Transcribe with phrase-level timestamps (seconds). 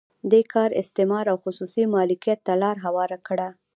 [0.31, 3.47] دې کار استثمار او خصوصي مالکیت ته لار هواره کړه.